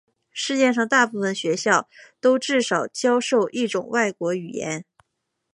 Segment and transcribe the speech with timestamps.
[0.31, 1.87] 世界上大部分学校
[2.19, 4.83] 都至少教授一种外国语言。